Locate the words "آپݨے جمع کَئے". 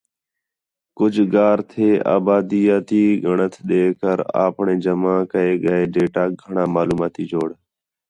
4.45-5.51